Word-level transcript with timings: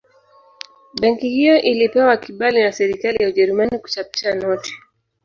Benki 1.01 1.29
hiyo 1.29 1.61
ilipewa 1.61 2.17
kibali 2.17 2.63
na 2.63 2.71
Serikali 2.71 3.23
ya 3.23 3.29
Ujerumani 3.29 3.79
kuchapisha 3.79 4.35
noti 4.35 4.73